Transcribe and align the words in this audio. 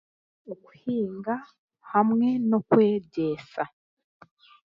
Okuhinga 0.53 1.35
hamwe 1.91 2.27
n'okwegyesa 2.49 3.63